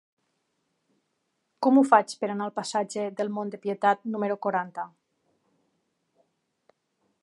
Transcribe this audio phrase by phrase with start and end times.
[1.67, 4.89] Com ho faig per anar al passatge del Mont de Pietat número quaranta?